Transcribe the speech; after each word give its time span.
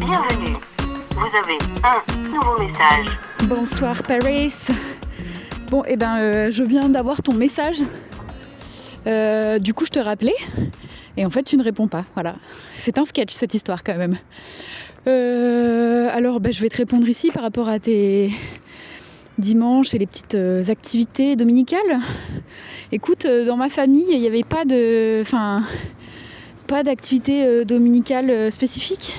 Bienvenue. 0.00 0.56
Vous 1.10 1.28
avez 1.36 1.58
un 1.84 2.30
nouveau 2.30 2.58
message. 2.58 3.18
Bonsoir 3.44 4.02
Paris. 4.02 4.54
Bon, 5.70 5.82
eh 5.86 5.98
ben, 5.98 6.18
euh, 6.18 6.50
je 6.50 6.62
viens 6.62 6.88
d'avoir 6.88 7.22
ton 7.22 7.34
message. 7.34 7.76
Euh, 9.06 9.58
du 9.58 9.74
coup, 9.74 9.84
je 9.84 9.90
te 9.90 9.98
rappelais. 9.98 10.34
Et 11.18 11.26
en 11.26 11.30
fait, 11.30 11.42
tu 11.42 11.58
ne 11.58 11.62
réponds 11.62 11.86
pas. 11.86 12.06
Voilà. 12.14 12.36
C'est 12.74 12.96
un 12.96 13.04
sketch, 13.04 13.34
cette 13.34 13.52
histoire, 13.52 13.84
quand 13.84 13.98
même. 13.98 14.16
Euh, 15.06 16.08
alors, 16.10 16.40
ben, 16.40 16.50
je 16.50 16.62
vais 16.62 16.70
te 16.70 16.78
répondre 16.78 17.06
ici 17.06 17.30
par 17.30 17.42
rapport 17.42 17.68
à 17.68 17.78
tes 17.78 18.30
dimanches 19.36 19.92
et 19.92 19.98
les 19.98 20.06
petites 20.06 20.36
activités 20.70 21.36
dominicales. 21.36 21.98
Écoute, 22.90 23.26
dans 23.26 23.58
ma 23.58 23.68
famille, 23.68 24.06
il 24.10 24.20
n'y 24.20 24.26
avait 24.26 24.44
pas 24.44 24.64
de. 24.64 25.20
Enfin. 25.20 25.62
Pas 26.66 26.84
d'activité 26.84 27.64
dominicale 27.64 28.52
spécifique. 28.52 29.16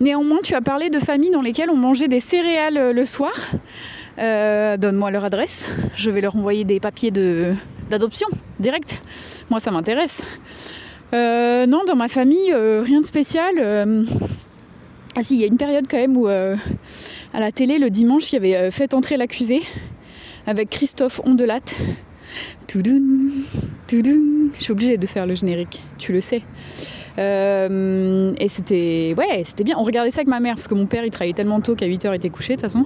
Néanmoins, 0.00 0.38
tu 0.42 0.54
as 0.54 0.60
parlé 0.60 0.90
de 0.90 0.98
familles 0.98 1.30
dans 1.30 1.42
lesquelles 1.42 1.70
on 1.70 1.76
mangeait 1.76 2.08
des 2.08 2.20
céréales 2.20 2.76
euh, 2.76 2.92
le 2.92 3.04
soir. 3.04 3.32
Euh, 4.18 4.76
Donne-moi 4.76 5.10
leur 5.10 5.24
adresse. 5.24 5.68
Je 5.96 6.10
vais 6.10 6.20
leur 6.20 6.36
envoyer 6.36 6.64
des 6.64 6.80
papiers 6.80 7.10
d'adoption 7.10 8.28
direct. 8.60 9.00
Moi, 9.50 9.60
ça 9.60 9.70
m'intéresse. 9.70 10.22
Euh, 11.12 11.66
non, 11.66 11.82
dans 11.86 11.96
ma 11.96 12.08
famille, 12.08 12.52
rien 12.52 13.00
de 13.00 13.06
spécial. 13.06 14.06
Ah 15.16 15.22
si, 15.22 15.34
il 15.34 15.40
y 15.40 15.44
a 15.44 15.46
une 15.46 15.56
période 15.56 15.86
quand 15.88 15.96
même 15.96 16.16
où 16.16 16.26
à 16.26 17.40
la 17.40 17.52
télé, 17.52 17.78
le 17.78 17.90
dimanche, 17.90 18.32
il 18.32 18.36
y 18.36 18.54
avait 18.54 18.70
Fait 18.70 18.94
entrer 18.94 19.16
l'accusé 19.16 19.62
avec 20.46 20.70
Christophe 20.70 21.20
Ondelat. 21.24 21.60
Toudoun, 22.66 23.30
toudoun. 23.86 24.50
Je 24.58 24.62
suis 24.62 24.72
obligée 24.72 24.96
de 24.96 25.06
faire 25.06 25.26
le 25.26 25.34
générique, 25.34 25.82
tu 25.98 26.12
le 26.12 26.20
sais. 26.20 26.42
Euh, 27.18 28.32
et 28.38 28.48
c'était 28.48 29.14
ouais, 29.16 29.42
c'était 29.44 29.64
bien. 29.64 29.76
On 29.78 29.82
regardait 29.82 30.10
ça 30.10 30.18
avec 30.20 30.28
ma 30.28 30.40
mère 30.40 30.54
parce 30.54 30.66
que 30.66 30.74
mon 30.74 30.86
père 30.86 31.04
il 31.04 31.10
travaillait 31.10 31.34
tellement 31.34 31.60
tôt 31.60 31.74
qu'à 31.74 31.86
8h 31.86 32.08
il 32.08 32.14
était 32.14 32.30
couché 32.30 32.56
de 32.56 32.60
toute 32.60 32.72
façon. 32.72 32.84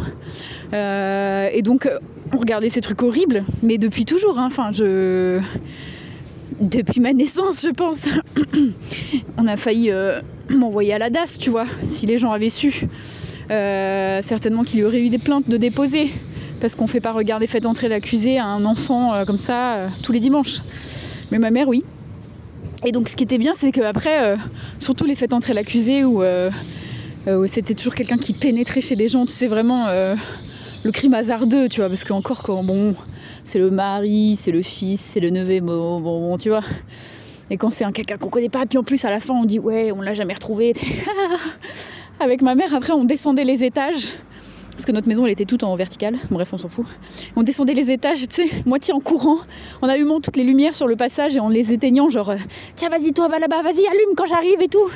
Euh, 0.74 1.48
et 1.52 1.62
donc 1.62 1.86
euh, 1.86 1.98
on 2.32 2.36
regardait 2.36 2.70
ces 2.70 2.80
trucs 2.80 3.02
horribles, 3.02 3.44
mais 3.62 3.78
depuis 3.78 4.04
toujours. 4.04 4.38
hein. 4.38 4.46
Enfin, 4.46 4.70
je 4.72 5.40
depuis 6.60 7.00
ma 7.00 7.12
naissance, 7.12 7.62
je 7.62 7.70
pense. 7.70 8.08
on 9.38 9.46
a 9.46 9.56
failli 9.56 9.92
m'envoyer 10.50 10.92
à 10.92 10.98
la 10.98 11.08
DAS, 11.08 11.38
tu 11.38 11.50
vois, 11.50 11.66
si 11.82 12.06
les 12.06 12.18
gens 12.18 12.32
avaient 12.32 12.48
su. 12.48 12.86
Certainement 13.48 14.64
qu'il 14.64 14.80
y 14.80 14.84
aurait 14.84 15.00
eu 15.00 15.08
des 15.08 15.18
plaintes 15.18 15.48
de 15.48 15.56
déposer 15.56 16.10
parce 16.60 16.74
qu'on 16.74 16.88
fait 16.88 17.00
pas 17.00 17.12
regarder 17.12 17.46
fait 17.46 17.64
entrer 17.64 17.88
l'accusé 17.88 18.38
à 18.38 18.46
un 18.46 18.64
enfant 18.64 19.24
comme 19.24 19.36
ça 19.36 19.88
tous 20.02 20.10
les 20.10 20.20
dimanches. 20.20 20.58
Mais 21.30 21.38
ma 21.38 21.50
mère, 21.50 21.68
oui. 21.68 21.84
Et 22.84 22.92
donc 22.92 23.08
ce 23.08 23.16
qui 23.16 23.24
était 23.24 23.38
bien, 23.38 23.54
c'est 23.54 23.72
qu'après, 23.72 24.24
euh, 24.24 24.36
surtout 24.78 25.04
les 25.04 25.14
fêtes 25.14 25.32
entrer 25.32 25.52
l'accusé 25.52 26.04
où, 26.04 26.22
euh, 26.22 26.50
euh, 27.26 27.38
où 27.38 27.46
c'était 27.46 27.74
toujours 27.74 27.94
quelqu'un 27.94 28.18
qui 28.18 28.32
pénétrait 28.32 28.80
chez 28.80 28.94
des 28.94 29.08
gens, 29.08 29.26
tu 29.26 29.32
sais 29.32 29.48
vraiment 29.48 29.88
le 30.84 30.92
crime 30.92 31.14
hasardeux, 31.14 31.68
tu 31.68 31.80
vois, 31.80 31.88
parce 31.88 32.04
qu'encore 32.04 32.42
quand 32.42 32.62
bon, 32.62 32.94
c'est 33.42 33.58
le 33.58 33.70
mari, 33.70 34.36
c'est 34.38 34.52
le 34.52 34.62
fils, 34.62 35.00
c'est 35.00 35.20
le 35.20 35.30
neveu, 35.30 35.60
bon, 35.60 36.00
bon, 36.00 36.20
bon, 36.20 36.38
tu 36.38 36.50
vois. 36.50 36.62
Et 37.50 37.56
quand 37.56 37.70
c'est 37.70 37.84
un 37.84 37.92
quelqu'un 37.92 38.16
qu'on 38.16 38.28
connaît 38.28 38.48
pas, 38.48 38.64
puis 38.66 38.78
en 38.78 38.84
plus 38.84 39.04
à 39.04 39.10
la 39.10 39.20
fin 39.20 39.34
on 39.34 39.44
dit 39.44 39.58
ouais, 39.58 39.90
on 39.90 40.00
l'a 40.00 40.14
jamais 40.14 40.34
retrouvé. 40.34 40.72
Avec 42.20 42.42
ma 42.42 42.54
mère, 42.54 42.74
après 42.74 42.92
on 42.92 43.04
descendait 43.04 43.44
les 43.44 43.64
étages. 43.64 44.14
Parce 44.78 44.86
que 44.86 44.92
notre 44.92 45.08
maison, 45.08 45.26
elle 45.26 45.32
était 45.32 45.44
toute 45.44 45.64
en 45.64 45.74
verticale. 45.74 46.18
Bref, 46.30 46.50
on 46.52 46.56
s'en 46.56 46.68
fout. 46.68 46.86
On 47.34 47.42
descendait 47.42 47.74
les 47.74 47.90
étages, 47.90 48.28
tu 48.28 48.46
sais, 48.46 48.62
moitié 48.64 48.94
en 48.94 49.00
courant, 49.00 49.38
en 49.82 49.88
allumant 49.88 50.20
toutes 50.20 50.36
les 50.36 50.44
lumières 50.44 50.76
sur 50.76 50.86
le 50.86 50.94
passage 50.94 51.34
et 51.34 51.40
en 51.40 51.48
les 51.48 51.72
éteignant, 51.72 52.08
genre, 52.08 52.30
euh, 52.30 52.36
tiens, 52.76 52.88
vas-y, 52.88 53.12
toi, 53.12 53.26
va 53.26 53.40
là-bas, 53.40 53.60
vas-y, 53.62 53.84
allume 53.88 54.14
quand 54.16 54.26
j'arrive 54.26 54.62
et 54.62 54.68
tout. 54.68 54.88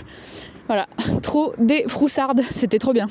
Voilà, 0.68 0.86
trop 1.22 1.52
des 1.58 1.82
froussardes, 1.88 2.42
c'était 2.54 2.78
trop 2.78 2.92
bien. 2.92 3.08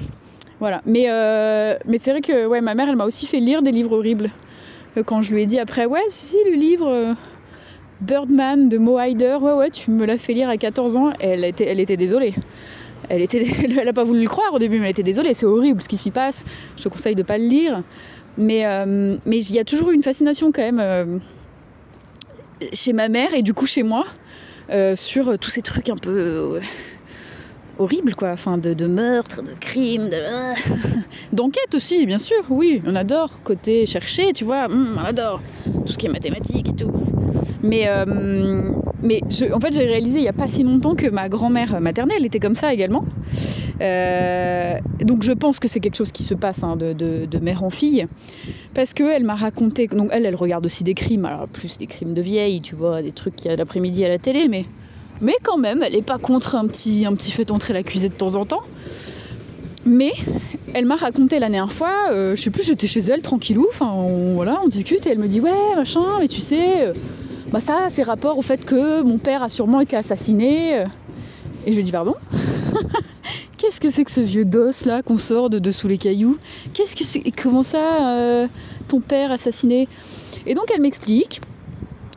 Voilà, 0.62 0.82
mais, 0.86 1.08
euh, 1.10 1.78
mais 1.88 1.98
c'est 1.98 2.12
vrai 2.12 2.22
que 2.22 2.46
ouais, 2.46 2.62
ma 2.62 2.74
mère, 2.74 2.88
elle 2.88 2.96
m'a 2.96 3.06
aussi 3.06 3.28
fait 3.28 3.42
lire 3.42 3.62
des 3.62 3.74
livres 3.74 3.98
horribles. 3.98 4.30
Euh, 4.96 5.04
Quand 5.04 5.22
je 5.22 5.34
lui 5.34 5.42
ai 5.42 5.48
dit 5.48 5.60
après, 5.60 5.86
ouais, 5.86 6.06
si, 6.08 6.38
le 6.50 6.56
livre 6.56 7.18
Birdman 8.00 8.70
de 8.70 8.78
Mo 8.78 8.98
Hyder, 8.98 9.40
ouais, 9.42 9.52
ouais, 9.52 9.72
tu 9.72 9.92
me 9.92 10.06
l'as 10.06 10.18
fait 10.18 10.32
lire 10.32 10.48
à 10.48 10.56
14 10.56 10.96
ans, 10.96 11.10
elle 11.20 11.44
était 11.44 11.98
désolée. 11.98 12.34
Elle, 13.12 13.22
était, 13.22 13.46
elle 13.80 13.88
a 13.88 13.94
pas 13.94 14.04
voulu 14.04 14.22
le 14.22 14.30
croire 14.30 14.54
au 14.54 14.60
début, 14.60 14.80
mais 14.80 14.86
elle 14.86 14.92
était 14.92 15.04
désolée. 15.04 15.34
C'est 15.34 15.46
horrible 15.46 15.82
ce 15.82 15.90
qui 15.90 15.98
s'y 15.98 16.12
passe. 16.12 16.46
Je 16.78 16.84
te 16.84 16.90
conseille 16.90 17.16
de 17.16 17.24
pas 17.24 17.38
le 17.38 17.46
lire. 17.46 17.84
Mais 18.38 18.66
euh, 18.66 19.18
mais 19.26 19.40
il 19.40 19.54
y 19.54 19.60
a 19.60 19.66
toujours 19.66 19.92
une 19.92 20.02
fascination 20.02 20.54
quand 20.54 20.62
même 20.62 20.80
euh, 20.80 21.18
chez 22.72 22.94
ma 22.94 23.10
mère 23.10 23.34
et 23.34 23.42
du 23.42 23.54
coup 23.54 23.66
chez 23.66 23.84
moi 23.84 24.06
euh, 24.72 24.96
sur 24.96 25.38
tous 25.38 25.50
ces 25.50 25.62
trucs 25.62 25.90
un 25.90 25.98
peu 25.98 26.62
horribles 27.78 28.16
quoi. 28.16 28.30
Enfin 28.30 28.58
de, 28.58 28.88
meurtre, 28.88 29.42
de 29.42 29.52
crime, 29.60 30.08
de 30.08 30.18
d'enquête 31.34 31.76
aussi 31.76 32.06
bien 32.06 32.20
sûr. 32.20 32.42
Oui, 32.50 32.82
on 32.86 32.96
adore 32.96 33.42
côté 33.44 33.86
chercher, 33.86 34.32
tu 34.32 34.46
vois. 34.46 34.68
Hum, 34.68 34.98
on 34.98 35.04
adore 35.04 35.42
tout 35.86 35.92
ce 35.92 35.98
qui 35.98 36.06
est 36.06 36.10
mathématiques 36.10 36.70
et 36.70 36.76
tout. 36.76 36.92
Mais, 37.64 37.86
mais 39.04 39.22
en 39.54 39.60
fait, 39.60 39.74
j'ai 39.74 39.86
réalisé 39.86 40.20
il 40.20 40.24
n'y 40.24 40.28
a 40.28 40.34
pas 40.34 40.48
si 40.48 40.64
longtemps 40.64 40.96
que 40.96 41.08
ma 41.08 41.30
grand-mère 41.30 41.80
maternelle 41.82 42.26
était 42.26 42.40
comme 42.40 42.56
ça 42.56 42.74
également. 42.74 43.04
Euh, 43.82 44.76
donc 45.00 45.24
je 45.24 45.32
pense 45.32 45.60
que 45.60 45.68
c'est 45.68 45.80
quelque 45.80 45.96
chose 45.96 46.12
qui 46.12 46.24
se 46.24 46.36
passe 46.36 46.64
hein, 46.64 46.76
de, 46.76 47.40
mère 47.40 47.64
en 47.64 47.70
fille. 47.70 48.08
Parce 48.74 48.94
qu'elle 48.94 49.24
m'a 49.24 49.36
raconté. 49.36 49.88
Donc 49.88 50.10
elle, 50.12 50.26
elle 50.26 50.36
regarde 50.36 50.66
aussi 50.66 50.84
des 50.84 50.94
crimes, 50.94 51.28
plus 51.52 51.78
des 51.78 51.88
crimes 51.88 52.14
de 52.14 52.22
vieilles, 52.22 52.62
tu 52.62 52.76
vois, 52.76 53.02
des 53.02 53.12
trucs 53.12 53.36
qu'il 53.36 53.50
y 53.50 53.54
a 53.54 53.58
l'après-midi 53.58 54.06
à 54.06 54.10
la 54.10 54.20
télé, 54.20 54.48
mais, 54.48 54.66
mais 55.22 55.36
quand 55.44 55.58
même, 55.58 55.84
elle 55.84 55.94
n'est 55.94 56.02
pas 56.02 56.18
contre 56.18 56.56
un 56.56 56.68
petit, 56.68 57.06
un 57.06 57.14
petit 57.14 57.32
fait 57.32 57.52
entrer 57.52 57.74
l'accusé 57.74 58.10
de 58.10 58.16
temps 58.16 58.36
en 58.36 58.46
temps. 58.46 58.64
Mais 59.84 60.14
elle 60.76 60.86
m'a 60.86 60.96
raconté 60.96 61.40
la 61.40 61.50
dernière 61.50 61.72
fois, 61.72 62.12
euh, 62.12 62.36
je 62.36 62.42
sais 62.42 62.52
plus, 62.52 62.64
j'étais 62.64 62.86
chez 62.86 63.00
elle 63.00 63.24
tranquillou, 63.24 63.66
enfin 63.70 63.92
voilà, 64.36 64.62
on 64.64 64.68
discute 64.68 65.08
et 65.08 65.10
elle 65.10 65.18
me 65.18 65.28
dit 65.28 65.42
ouais 65.42 65.76
machin, 65.76 66.20
mais 66.20 66.28
tu 66.28 66.40
sais, 66.40 66.86
euh, 66.86 66.94
bah 67.52 67.60
ça 67.60 67.88
c'est 67.90 68.04
rapport 68.04 68.38
au 68.38 68.42
fait 68.42 68.64
que 68.64 69.02
mon 69.02 69.18
père 69.18 69.44
a 69.44 69.50
sûrement 69.50 69.82
été 69.82 69.98
assassiné. 69.98 70.80
euh. 70.80 70.86
Et 71.66 71.72
je 71.72 71.78
lui 71.78 71.84
dis 71.84 71.92
pardon? 71.92 72.16
Qu'est-ce 73.58 73.80
que 73.80 73.92
c'est 73.92 74.06
que 74.06 74.12
ce 74.12 74.22
vieux 74.22 74.46
dos 74.46 74.72
là 74.86 75.04
qu'on 75.04 75.18
sort 75.18 75.50
de 75.50 75.60
dessous 75.60 75.88
les 75.88 75.98
cailloux? 75.98 76.38
Qu'est-ce 76.74 76.96
que 76.96 77.04
c'est 77.04 77.22
Comment 77.32 77.62
ça 77.62 78.16
euh, 78.16 78.48
ton 78.88 79.02
père 79.02 79.32
assassiné? 79.32 79.88
Et 80.48 80.56
donc 80.56 80.66
elle 80.74 80.82
m'explique 80.82 81.42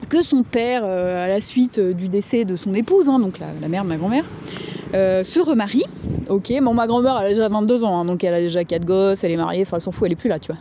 que 0.09 0.23
son 0.23 0.45
père, 0.45 0.83
euh, 0.85 1.25
à 1.25 1.29
la 1.29 1.41
suite 1.41 1.81
du 1.81 2.09
décès 2.09 2.45
de 2.45 2.57
son 2.57 2.73
épouse, 2.73 3.09
hein, 3.09 3.19
donc 3.19 3.41
la, 3.41 3.69
mère 3.69 3.83
de 3.83 3.89
ma 3.89 3.97
grand-mère, 3.97 4.25
se 4.93 5.41
remarie. 5.41 5.85
Ok, 6.29 6.53
bon, 6.63 6.73
ma 6.73 6.87
grand-mère, 6.87 7.19
elle 7.21 7.27
a 7.27 7.29
déjà 7.31 7.49
22 7.49 7.85
ans, 7.85 8.01
hein, 8.01 8.05
donc 8.05 8.23
elle 8.23 8.35
a 8.35 8.41
déjà 8.41 8.65
4 8.65 8.85
gosses, 8.85 9.25
elle 9.25 9.33
est 9.33 9.37
mariée, 9.37 9.63
enfin, 9.63 9.79
elle 9.79 9.83
s'en 9.83 9.91
fout, 9.91 10.07
elle 10.07 10.13
est 10.13 10.17
plus 10.17 10.29
là, 10.29 10.39
tu 10.39 10.53
vois. 10.53 10.61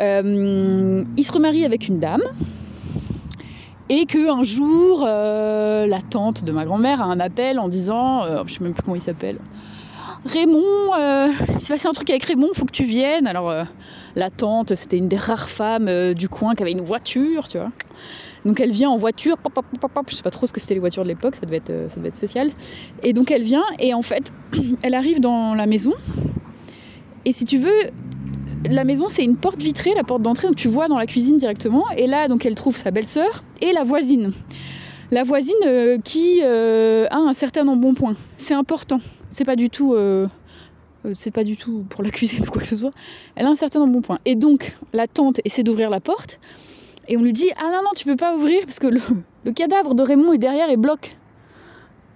Il 0.00 1.24
se 1.24 1.32
remarie 1.32 1.64
avec 1.64 1.88
une 1.88 1.98
dame, 1.98 2.22
et 3.90 4.06
que 4.06 4.30
un 4.30 4.42
jour, 4.42 5.04
euh, 5.06 5.86
la 5.86 6.00
tante 6.00 6.44
de 6.44 6.52
ma 6.52 6.64
grand-mère 6.64 7.02
a 7.02 7.04
un 7.04 7.20
appel 7.20 7.58
en 7.58 7.68
disant, 7.68 8.24
euh, 8.24 8.42
je 8.46 8.54
sais 8.54 8.64
même 8.64 8.72
plus 8.72 8.82
comment 8.82 8.96
il 8.96 9.02
s'appelle, 9.02 9.38
Raymond, 10.24 10.94
euh, 10.98 11.28
il 11.54 11.60
s'est 11.60 11.72
passé 11.72 11.88
un 11.88 11.92
truc 11.92 12.10
avec 12.10 12.24
Raymond, 12.24 12.50
faut 12.52 12.66
que 12.66 12.72
tu 12.72 12.84
viennes. 12.84 13.26
Alors 13.26 13.50
euh, 13.50 13.64
la 14.16 14.30
tante, 14.30 14.74
c'était 14.74 14.98
une 14.98 15.08
des 15.08 15.16
rares 15.16 15.48
femmes 15.48 15.88
euh, 15.88 16.12
du 16.12 16.28
coin 16.28 16.54
qui 16.54 16.62
avait 16.62 16.72
une 16.72 16.82
voiture, 16.82 17.48
tu 17.48 17.58
vois. 17.58 17.70
Donc 18.44 18.60
elle 18.60 18.70
vient 18.70 18.90
en 18.90 18.96
voiture, 18.96 19.38
pop, 19.38 19.52
pop, 19.52 19.64
pop, 19.92 20.06
je 20.08 20.14
sais 20.14 20.22
pas 20.22 20.30
trop 20.30 20.46
ce 20.46 20.52
que 20.52 20.60
c'était 20.60 20.74
les 20.74 20.80
voitures 20.80 21.04
de 21.04 21.08
l'époque, 21.08 21.36
ça 21.36 21.46
devait 21.46 21.62
ça 21.66 21.96
devait 21.96 22.08
être 22.08 22.16
spécial. 22.16 22.50
Et 23.02 23.12
donc 23.12 23.30
elle 23.30 23.42
vient 23.42 23.64
et 23.78 23.94
en 23.94 24.02
fait, 24.02 24.30
elle 24.82 24.94
arrive 24.94 25.20
dans 25.20 25.54
la 25.54 25.66
maison. 25.66 25.92
Et 27.24 27.32
si 27.32 27.44
tu 27.44 27.58
veux, 27.58 27.90
la 28.68 28.84
maison 28.84 29.08
c'est 29.08 29.24
une 29.24 29.36
porte 29.36 29.60
vitrée, 29.62 29.92
la 29.94 30.04
porte 30.04 30.22
d'entrée, 30.22 30.46
donc 30.46 30.56
tu 30.56 30.68
vois 30.68 30.88
dans 30.88 30.98
la 30.98 31.06
cuisine 31.06 31.38
directement. 31.38 31.84
Et 31.96 32.06
là, 32.06 32.28
donc 32.28 32.46
elle 32.46 32.54
trouve 32.54 32.76
sa 32.76 32.90
belle-sœur 32.90 33.44
et 33.60 33.72
la 33.72 33.82
voisine. 33.82 34.32
La 35.10 35.24
voisine 35.24 35.54
euh, 35.66 35.98
qui 35.98 36.40
euh, 36.42 37.06
a 37.10 37.16
un 37.16 37.32
certain 37.32 37.66
embonpoint. 37.66 38.14
C'est 38.36 38.54
important. 38.54 39.00
C'est 39.30 39.44
pas 39.44 39.56
du 39.56 39.68
tout. 39.70 39.94
euh, 39.94 40.26
euh, 41.06 41.12
c'est 41.14 41.30
pas 41.32 41.44
du 41.44 41.56
tout 41.56 41.84
pour 41.88 42.02
l'accuser 42.02 42.40
de 42.44 42.46
quoi 42.46 42.60
que 42.60 42.66
ce 42.68 42.76
soit. 42.76 42.92
Elle 43.36 43.46
a 43.46 43.50
un 43.50 43.56
certain 43.56 43.80
embonpoint. 43.80 44.18
Et 44.24 44.34
donc, 44.34 44.76
la 44.92 45.06
tante 45.06 45.40
essaie 45.44 45.62
d'ouvrir 45.62 45.90
la 45.90 46.00
porte. 46.00 46.38
Et 47.08 47.16
on 47.16 47.22
lui 47.22 47.32
dit 47.32 47.50
Ah 47.56 47.70
non, 47.72 47.82
non, 47.82 47.90
tu 47.96 48.04
peux 48.04 48.16
pas 48.16 48.36
ouvrir 48.36 48.60
parce 48.64 48.78
que 48.78 48.86
le, 48.86 49.00
le 49.44 49.52
cadavre 49.52 49.94
de 49.94 50.02
Raymond 50.02 50.32
est 50.32 50.38
derrière 50.38 50.70
et 50.70 50.76
bloque. 50.76 51.16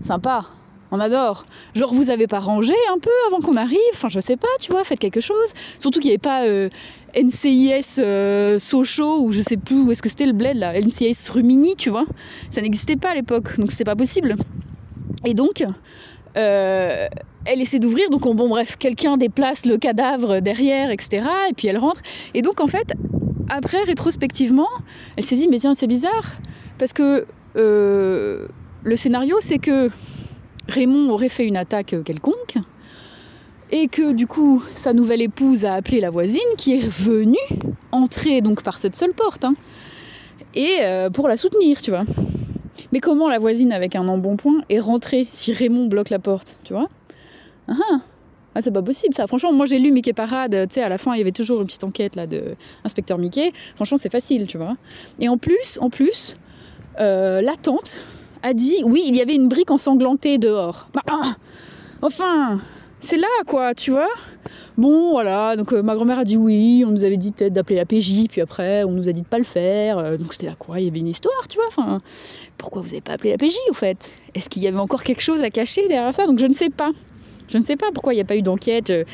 Sympa. 0.02 0.46
On 0.96 1.00
adore. 1.00 1.44
Genre, 1.74 1.92
vous 1.92 2.10
avez 2.10 2.28
pas 2.28 2.38
rangé 2.38 2.72
un 2.94 2.98
peu 3.00 3.10
avant 3.26 3.40
qu'on 3.40 3.56
arrive? 3.56 3.78
Enfin, 3.94 4.08
je 4.08 4.20
sais 4.20 4.36
pas, 4.36 4.46
tu 4.60 4.70
vois, 4.70 4.84
faites 4.84 5.00
quelque 5.00 5.20
chose. 5.20 5.52
Surtout 5.80 5.98
qu'il 5.98 6.10
n'y 6.10 6.12
avait 6.12 6.18
pas 6.18 6.44
euh, 6.44 6.68
NCIS 7.16 7.96
euh, 7.98 8.60
Sochaux 8.60 9.18
ou 9.22 9.32
je 9.32 9.42
sais 9.42 9.56
plus 9.56 9.74
où 9.82 9.90
est-ce 9.90 10.02
que 10.02 10.08
c'était 10.08 10.26
le 10.26 10.32
bled 10.34 10.56
là, 10.56 10.72
NCIS 10.80 11.30
Rumini, 11.32 11.74
tu 11.74 11.90
vois. 11.90 12.04
Ça 12.50 12.60
n'existait 12.60 12.94
pas 12.94 13.10
à 13.10 13.14
l'époque, 13.16 13.58
donc 13.58 13.72
c'était 13.72 13.82
pas 13.82 13.96
possible. 13.96 14.36
Et 15.26 15.34
donc, 15.34 15.64
euh, 16.36 17.08
elle 17.44 17.60
essaie 17.60 17.80
d'ouvrir, 17.80 18.08
donc 18.10 18.24
on- 18.26 18.36
bon 18.36 18.48
bref, 18.48 18.76
quelqu'un 18.76 19.16
déplace 19.16 19.66
le 19.66 19.78
cadavre 19.78 20.38
derrière, 20.38 20.92
etc. 20.92 21.26
Et 21.50 21.54
puis 21.54 21.66
elle 21.66 21.78
rentre. 21.78 22.02
Et 22.34 22.42
donc 22.42 22.60
en 22.60 22.68
fait, 22.68 22.92
après, 23.50 23.82
rétrospectivement, 23.82 24.68
elle 25.16 25.24
s'est 25.24 25.34
dit, 25.34 25.48
mais 25.50 25.58
tiens, 25.58 25.74
c'est 25.74 25.88
bizarre, 25.88 26.38
parce 26.78 26.92
que 26.92 27.26
euh, 27.56 28.46
le 28.84 28.94
scénario, 28.96 29.36
c'est 29.40 29.58
que 29.58 29.90
Raymond 30.68 31.10
aurait 31.10 31.28
fait 31.28 31.46
une 31.46 31.56
attaque 31.56 31.94
quelconque, 32.04 32.56
et 33.70 33.88
que 33.88 34.12
du 34.12 34.26
coup 34.26 34.62
sa 34.74 34.92
nouvelle 34.92 35.22
épouse 35.22 35.64
a 35.64 35.74
appelé 35.74 36.00
la 36.00 36.10
voisine 36.10 36.40
qui 36.56 36.74
est 36.74 36.86
venue 36.86 37.36
entrer 37.92 38.40
donc 38.40 38.62
par 38.62 38.78
cette 38.78 38.96
seule 38.96 39.12
porte 39.12 39.44
hein, 39.44 39.54
et 40.54 40.78
euh, 40.82 41.10
pour 41.10 41.28
la 41.28 41.36
soutenir, 41.36 41.80
tu 41.80 41.90
vois. 41.90 42.04
Mais 42.92 43.00
comment 43.00 43.28
la 43.28 43.38
voisine 43.38 43.72
avec 43.72 43.96
un 43.96 44.06
embonpoint 44.06 44.62
est 44.68 44.78
rentrée 44.78 45.26
si 45.30 45.52
Raymond 45.52 45.86
bloque 45.86 46.10
la 46.10 46.18
porte, 46.18 46.58
tu 46.64 46.72
vois? 46.72 46.88
Ah, 47.66 47.72
ah. 47.90 47.96
ah, 48.54 48.62
c'est 48.62 48.70
pas 48.70 48.82
possible 48.82 49.14
ça. 49.14 49.26
Franchement, 49.26 49.52
moi 49.52 49.66
j'ai 49.66 49.78
lu 49.78 49.90
Mickey 49.90 50.12
Parade, 50.12 50.68
tu 50.68 50.74
sais, 50.74 50.82
à 50.82 50.88
la 50.88 50.98
fin 50.98 51.14
il 51.14 51.18
y 51.18 51.20
avait 51.20 51.32
toujours 51.32 51.60
une 51.60 51.66
petite 51.66 51.84
enquête 51.84 52.14
là 52.14 52.26
de 52.26 52.54
inspecteur 52.84 53.18
Mickey. 53.18 53.52
Franchement, 53.74 53.96
c'est 53.96 54.12
facile, 54.12 54.46
tu 54.46 54.58
vois. 54.58 54.76
Et 55.18 55.28
en 55.28 55.38
plus, 55.38 55.78
en 55.80 55.90
plus, 55.90 56.36
euh, 57.00 57.40
la 57.40 57.56
tante 57.56 58.00
a 58.44 58.52
dit 58.52 58.82
oui, 58.84 59.04
il 59.08 59.16
y 59.16 59.22
avait 59.22 59.34
une 59.34 59.48
brique 59.48 59.70
ensanglantée 59.70 60.38
dehors. 60.38 60.86
Bah, 60.92 61.00
ah, 61.08 61.34
enfin, 62.02 62.60
c'est 63.00 63.16
là 63.16 63.26
quoi, 63.46 63.74
tu 63.74 63.90
vois. 63.90 64.08
Bon, 64.76 65.12
voilà, 65.12 65.56
donc 65.56 65.72
euh, 65.72 65.82
ma 65.82 65.94
grand-mère 65.94 66.18
a 66.18 66.24
dit 66.24 66.36
oui, 66.36 66.84
on 66.86 66.90
nous 66.90 67.04
avait 67.04 67.16
dit 67.16 67.32
peut-être 67.32 67.54
d'appeler 67.54 67.76
la 67.76 67.86
PJ, 67.86 68.28
puis 68.28 68.42
après 68.42 68.84
on 68.84 68.92
nous 68.92 69.08
a 69.08 69.12
dit 69.12 69.22
de 69.22 69.26
pas 69.26 69.38
le 69.38 69.44
faire. 69.44 69.98
Euh, 69.98 70.16
donc 70.18 70.34
c'était 70.34 70.46
là 70.46 70.56
quoi, 70.58 70.78
il 70.78 70.84
y 70.84 70.88
avait 70.88 70.98
une 70.98 71.08
histoire, 71.08 71.48
tu 71.48 71.56
vois. 71.56 71.66
Enfin, 71.68 72.02
pourquoi 72.58 72.82
vous 72.82 72.88
avez 72.88 73.00
pas 73.00 73.12
appelé 73.12 73.30
la 73.30 73.38
PJ 73.38 73.54
au 73.70 73.74
fait? 73.74 74.10
Est-ce 74.34 74.50
qu'il 74.50 74.62
y 74.62 74.68
avait 74.68 74.78
encore 74.78 75.02
quelque 75.02 75.22
chose 75.22 75.42
à 75.42 75.48
cacher 75.48 75.88
derrière 75.88 76.14
ça? 76.14 76.26
Donc 76.26 76.38
je 76.38 76.46
ne 76.46 76.54
sais 76.54 76.70
pas. 76.70 76.90
Je 77.48 77.58
ne 77.58 77.62
sais 77.62 77.76
pas 77.76 77.86
pourquoi 77.92 78.12
il 78.12 78.16
n'y 78.16 78.22
a 78.22 78.26
pas 78.26 78.36
eu 78.36 78.42
d'enquête. 78.42 78.90
Euh, 78.90 79.04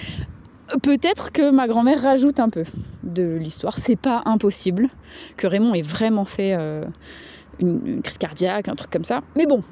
peut-être 0.82 1.30
que 1.30 1.50
ma 1.50 1.68
grand-mère 1.68 2.02
rajoute 2.02 2.40
un 2.40 2.48
peu 2.48 2.64
de 3.04 3.36
l'histoire. 3.40 3.78
C'est 3.78 3.96
pas 3.96 4.22
impossible 4.24 4.88
que 5.36 5.46
Raymond 5.46 5.74
ait 5.74 5.82
vraiment 5.82 6.24
fait 6.24 6.56
une 7.60 8.02
crise 8.02 8.18
cardiaque, 8.18 8.68
un 8.68 8.74
truc 8.74 8.90
comme 8.90 9.04
ça. 9.04 9.20
Mais 9.36 9.46
bon, 9.46 9.62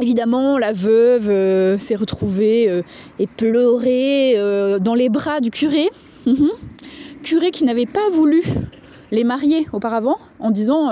Évidemment, 0.00 0.56
la 0.56 0.72
veuve 0.72 1.28
euh, 1.28 1.78
s'est 1.78 1.94
retrouvée 1.94 2.70
euh, 2.70 2.82
et 3.18 3.26
pleurée 3.26 4.34
euh, 4.36 4.78
dans 4.78 4.94
les 4.94 5.10
bras 5.10 5.40
du 5.40 5.50
curé. 5.50 5.90
Mhm. 6.26 6.48
Curé 7.22 7.50
qui 7.50 7.64
n'avait 7.64 7.86
pas 7.86 8.08
voulu 8.10 8.42
les 9.10 9.24
marier 9.24 9.66
auparavant 9.74 10.16
en 10.38 10.50
disant 10.50 10.90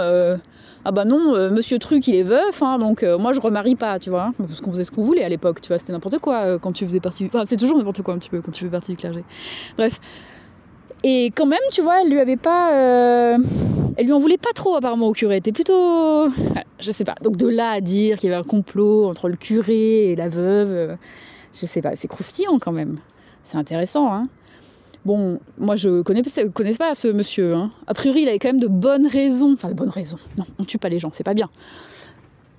Ah 0.85 0.93
bah 0.93 1.07
non, 1.07 1.51
monsieur 1.51 1.79
Truc 1.79 2.07
il 2.07 2.17
est 2.17 2.23
veuf, 2.23 2.63
hein, 2.63 2.79
donc 2.79 3.03
moi 3.03 3.33
je 3.33 3.41
remarie 3.41 3.77
pas, 3.77 3.99
tu 3.99 4.11
vois. 4.11 4.33
Parce 4.37 4.61
qu'on 4.61 4.71
faisait 4.71 4.85
ce 4.85 4.91
qu'on 4.91 5.03
voulait 5.03 5.25
à 5.25 5.29
l'époque, 5.31 5.63
tu 5.63 5.69
vois, 5.69 5.79
c'était 5.79 5.95
n'importe 5.95 6.19
quoi 6.19 6.59
quand 6.59 6.73
tu 6.73 6.85
faisais 6.85 7.01
partie. 7.01 7.25
Enfin, 7.27 7.45
c'est 7.47 7.57
toujours 7.57 7.79
n'importe 7.79 8.03
quoi 8.03 8.13
un 8.13 8.19
petit 8.19 8.29
peu 8.29 8.43
quand 8.43 8.53
tu 8.53 8.65
fais 8.65 8.71
partie 8.71 8.91
du 8.91 8.99
clergé. 8.99 9.25
Bref. 9.79 10.01
Et 11.05 11.27
quand 11.35 11.47
même, 11.47 11.59
tu 11.73 11.81
vois, 11.83 12.03
elle 12.03 12.11
lui 12.11 12.19
avait 12.19 12.37
pas. 12.37 12.75
Euh, 12.75 13.39
elle 13.97 14.07
lui 14.07 14.13
en 14.13 14.19
voulait 14.19 14.39
pas 14.39 14.53
trop, 14.55 14.77
apparemment, 14.77 15.09
au 15.09 15.13
curé. 15.13 15.37
Était 15.37 15.53
plutôt. 15.53 16.29
Je 16.81 16.93
sais 16.93 17.05
pas. 17.05 17.15
Donc 17.23 17.37
de 17.37 17.49
là 17.49 17.71
à 17.71 17.81
dire 17.81 18.19
qu'il 18.19 18.31
y 18.31 18.33
avait 18.33 18.41
un 18.41 18.49
complot 18.49 19.09
entre 19.09 19.29
le 19.29 19.37
curé 19.37 20.13
et 20.13 20.17
la 20.17 20.29
veuve, 20.29 20.71
euh, 20.71 20.97
je 21.53 21.67
sais 21.67 21.83
pas. 21.83 21.97
C'est 21.97 22.07
croustillant 22.07 22.59
quand 22.61 22.71
même. 22.71 22.99
C'est 23.43 23.57
intéressant, 23.57 24.13
hein. 24.13 24.29
Bon, 25.05 25.41
moi 25.59 25.75
je 25.75 26.03
connais, 26.03 26.23
connais 26.53 26.75
pas 26.75 26.95
ce 26.95 27.09
monsieur. 27.09 27.55
Hein. 27.55 27.71
A 27.87 27.95
priori, 27.95 28.23
il 28.23 28.29
avait 28.29 28.39
quand 28.39 28.49
même 28.49 28.61
de 28.61 28.69
bonnes 28.69 29.07
raisons. 29.09 29.55
Enfin, 29.55 29.71
de 29.71 29.75
bonnes 29.75 29.89
raisons. 29.89 30.19
Non, 30.37 30.45
on 30.59 30.65
tue 30.65 30.79
pas 30.79 30.89
les 30.89 31.01
gens, 31.01 31.11
c'est 31.13 31.25
pas 31.25 31.35
bien. 31.35 31.49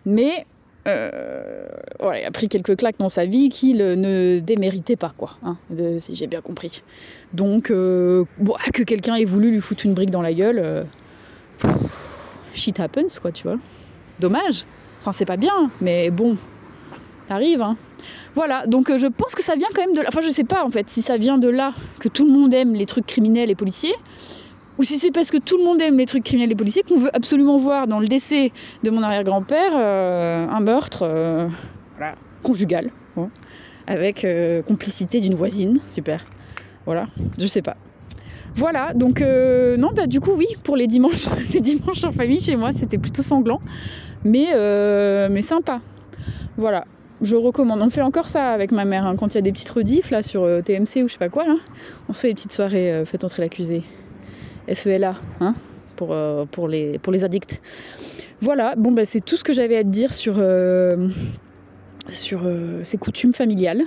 Mais 0.06 0.45
euh, 0.88 1.68
il 2.02 2.26
a 2.26 2.31
pris 2.31 2.48
quelques 2.48 2.78
claques 2.78 2.98
dans 3.00 3.10
sa 3.10 3.26
vie 3.26 3.50
qu'il 3.50 3.78
ne 3.78 4.40
déméritait 4.40 4.96
pas, 4.96 5.14
quoi, 5.18 5.31
hein, 5.44 5.58
si 6.00 6.16
j'ai 6.16 6.28
bien 6.28 6.42
compris. 6.42 6.84
Donc, 7.34 7.70
euh, 7.70 8.26
que 8.74 8.84
quelqu'un 8.84 9.16
ait 9.16 9.26
voulu 9.26 9.52
lui 9.52 9.62
foutre 9.62 9.86
une 9.86 9.94
brique 9.94 10.12
dans 10.12 10.22
la 10.22 10.34
gueule, 10.34 10.62
euh, 10.64 10.84
shit 12.54 12.80
happens, 12.80 13.20
quoi, 13.22 13.31
tu 13.31 13.44
vois. 13.44 13.58
Dommage. 14.20 14.66
Enfin, 15.00 15.14
c'est 15.14 15.26
pas 15.26 15.38
bien, 15.38 15.72
mais 15.81 16.10
bon, 16.12 16.38
arrive, 17.30 17.62
hein. 17.62 17.78
Voilà, 18.36 18.66
donc 18.68 18.96
je 18.96 19.08
pense 19.08 19.36
que 19.36 19.44
ça 19.44 19.56
vient 19.56 19.68
quand 19.74 19.82
même 19.82 19.94
de 19.94 20.02
là. 20.02 20.08
Enfin, 20.08 20.22
je 20.22 20.30
sais 20.30 20.44
pas 20.44 20.64
en 20.64 20.70
fait 20.70 20.90
si 20.90 21.02
ça 21.02 21.18
vient 21.18 21.38
de 21.38 21.50
là 21.50 21.74
que 22.00 22.08
tout 22.08 22.25
le 22.25 22.32
monde 22.32 22.54
aime 22.54 22.74
les 22.74 22.86
trucs 22.86 23.06
criminels 23.06 23.50
et 23.50 23.56
policiers, 23.56 23.96
ou 24.80 24.84
si 24.84 24.98
c'est 24.98 25.12
parce 25.12 25.30
que 25.30 25.38
tout 25.38 25.58
le 25.58 25.64
monde 25.66 25.81
aime 25.81 25.98
les 25.98 26.06
trucs 26.06 26.24
criminels 26.24 26.54
et 26.54 26.56
policiers 26.56 26.84
qu'on 26.84 26.98
veut 26.98 27.14
absolument 27.14 27.58
voir 27.58 27.86
dans 27.86 28.00
le 28.00 28.08
décès 28.08 28.54
de 28.81 28.90
mon 28.90 29.04
arrière-grand-père 29.04 29.74
euh, 29.76 30.48
un 30.48 30.60
meurtre 30.62 31.02
euh, 31.04 31.50
conjugal, 32.42 32.90
hein, 33.18 33.30
avec 33.88 34.24
euh, 34.24 34.62
complicité 34.62 35.20
d'une 35.20 35.36
voisine. 35.36 35.80
Super. 35.94 36.26
Voilà, 36.86 37.08
je 37.38 37.46
sais 37.46 37.62
pas. 37.62 37.76
Voilà, 38.56 38.94
donc 38.94 39.22
non, 39.22 39.92
bah 39.94 40.08
du 40.08 40.22
coup 40.22 40.31
oui, 40.36 40.48
pour 40.64 40.78
les 40.78 40.88
dimanches, 40.88 41.28
les 41.54 41.60
dimanches 41.60 42.06
en 42.06 42.12
famille 42.12 42.40
chez 42.40 42.56
moi, 42.56 42.72
c'était 42.72 42.98
plutôt 42.98 43.22
sanglant, 43.22 43.60
mais, 44.24 44.48
mais 45.30 45.42
sympa. 45.42 45.82
Voilà, 46.58 46.86
je 47.22 47.36
recommande. 47.36 47.82
On 47.82 47.90
fait 47.90 48.02
encore 48.02 48.30
ça 48.30 48.52
avec 48.52 48.72
ma 48.72 48.86
mère, 48.86 49.06
hein, 49.06 49.16
quand 49.18 49.34
il 49.34 49.36
y 49.36 49.40
a 49.40 49.42
des 49.42 49.52
petites 49.52 49.70
rediffs 49.70 50.10
là 50.10 50.24
sur 50.24 50.48
TMC 50.64 51.04
ou 51.04 51.08
je 51.08 51.14
sais 51.14 51.20
pas 51.20 51.30
quoi, 51.30 51.46
là, 51.46 51.58
on 52.08 52.14
se 52.14 52.22
fait 52.22 52.30
des 52.30 52.34
petites 52.34 52.54
soirées, 52.54 53.04
faites 53.06 53.25
entrer 53.25 53.44
l'accusé. 53.44 53.84
FELA, 54.75 55.16
hein, 55.39 55.56
pour, 55.95 56.10
euh, 56.12 56.45
pour, 56.45 56.68
les, 56.68 57.00
pour 57.00 57.12
les 57.12 57.24
addicts. 57.24 57.62
Voilà, 58.42 58.75
bon, 58.75 58.92
bah, 58.92 59.06
c'est 59.06 59.24
tout 59.24 59.38
ce 59.38 59.44
que 59.44 59.54
j'avais 59.54 59.77
à 59.77 59.83
te 59.83 59.89
dire 59.89 60.13
sur, 60.13 60.36
euh, 60.38 61.10
sur 62.10 62.42
euh, 62.45 62.81
ces 62.83 62.98
coutumes 62.98 63.33
familiales. 63.33 63.83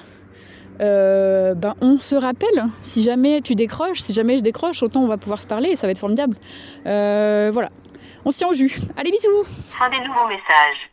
ben, 0.78 1.74
on 1.80 1.98
se 1.98 2.14
rappelle, 2.14 2.66
si 2.82 3.02
jamais 3.02 3.40
tu 3.40 3.54
décroches, 3.54 4.00
si 4.00 4.12
jamais 4.12 4.36
je 4.36 4.42
décroche, 4.42 4.82
autant 4.82 5.02
on 5.02 5.08
va 5.08 5.16
pouvoir 5.16 5.40
se 5.40 5.46
parler 5.46 5.70
et 5.70 5.76
ça 5.76 5.86
va 5.86 5.92
être 5.92 5.98
formidable. 5.98 6.36
voilà, 6.84 7.68
on 8.24 8.30
se 8.30 8.38
tient 8.38 8.48
au 8.48 8.54
jus. 8.54 8.78
Allez, 8.96 9.10
bisous 9.10 9.44
Fin 9.68 9.88
des 9.90 9.98
nouveaux 10.00 10.28
messages. 10.28 10.90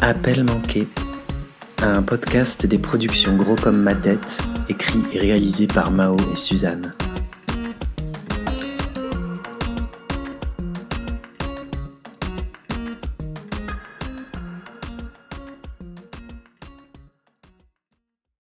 Appel 0.00 0.44
manqué. 0.44 0.86
Un 1.80 2.02
podcast 2.02 2.66
des 2.66 2.78
productions 2.78 3.36
Gros 3.36 3.54
comme 3.54 3.80
ma 3.80 3.94
tête, 3.94 4.40
écrit 4.68 5.02
et 5.12 5.18
réalisé 5.18 5.68
par 5.68 5.92
Mao 5.92 6.16
et 6.32 6.36
Suzanne. 6.36 6.92